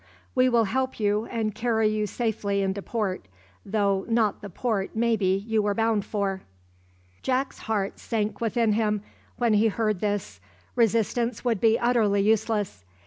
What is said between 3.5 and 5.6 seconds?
though not the port maybe